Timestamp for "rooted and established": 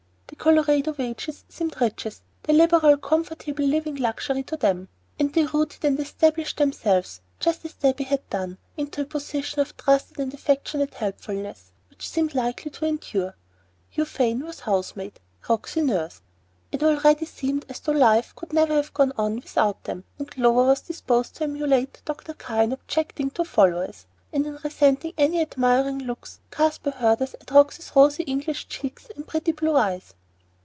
5.45-6.57